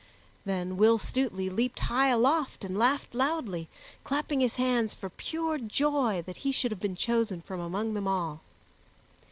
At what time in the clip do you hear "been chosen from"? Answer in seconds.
6.79-7.59